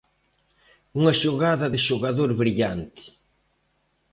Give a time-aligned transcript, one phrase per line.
[0.99, 3.03] Unha xogada de xogador brillante.